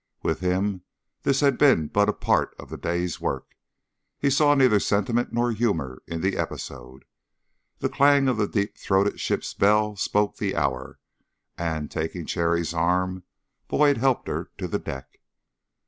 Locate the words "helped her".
13.97-14.49